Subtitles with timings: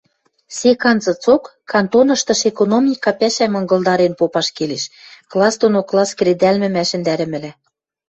[0.57, 4.83] Сек анзыцок кантоныштыш экономика пӓшӓм ынгылдарен попаш келеш,
[5.31, 7.51] класс дон класс кредӓлмӹм ӓшӹндӓрӹмӹлӓ.